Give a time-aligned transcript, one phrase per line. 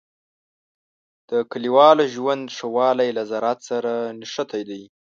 [1.29, 4.83] د کلیوالو ژوند ښه والی له زراعت سره نښتی دی.